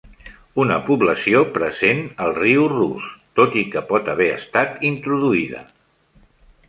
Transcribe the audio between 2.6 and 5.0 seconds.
rus, tot i que pot haver estat